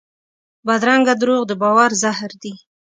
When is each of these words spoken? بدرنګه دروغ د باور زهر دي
بدرنګه 0.65 1.13
دروغ 1.21 1.41
د 1.47 1.51
باور 1.61 1.89
زهر 2.01 2.31
دي 2.41 2.53